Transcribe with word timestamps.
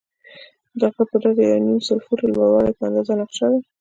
د 0.79 0.81
غره 0.91 1.03
پر 1.09 1.17
ډډه 1.21 1.31
د 1.37 1.39
یو 1.51 1.59
نیم 1.65 1.79
سل 1.87 1.99
فوټه 2.05 2.25
لوړوالی 2.29 2.73
په 2.77 2.83
اندازه 2.87 3.13
نقشه 3.21 3.45
ده. 3.51 3.59